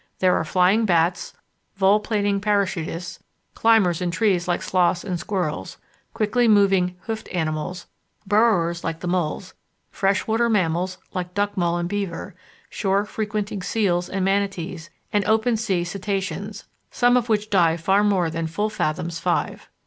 [0.17, 1.31] There are flying bats,
[1.77, 3.19] volplaning parachutists,
[3.53, 5.77] climbers in trees like sloths and squirrels,
[6.15, 7.85] quickly moving hoofed mammals,
[8.25, 9.53] burrowers like the moles,
[9.91, 12.33] freshwater mammals, like duckmole and beaver,
[12.67, 18.31] shore frequenting seals and manatees, and open sea cetaceans, some of which dive far more
[18.31, 19.69] than full fathoms five.